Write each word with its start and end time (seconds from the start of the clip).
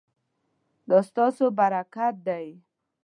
دا 0.89 0.99
ستاسو 1.09 1.45
برکت 1.59 2.15
دی 2.27 2.45